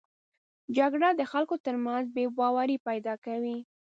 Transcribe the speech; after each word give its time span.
جګړه 0.77 1.09
د 1.19 1.21
خلکو 1.31 1.55
تر 1.65 1.75
منځ 1.85 2.05
بې 2.15 2.25
باوري 2.37 2.77
پیدا 2.87 3.13
کوي 3.25 3.57